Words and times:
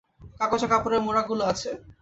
কাগজ 0.39 0.61
ও 0.63 0.67
কাপড়ের 0.67 1.01
মোড়াকগুলো 1.05 1.43
আছে। 1.51 1.69